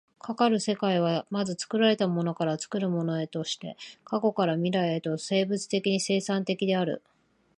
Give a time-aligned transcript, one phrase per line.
[0.17, 7.03] かかる世界は、まず作られたものから作るものへとして、過去から未来へとして生物的に生産的である。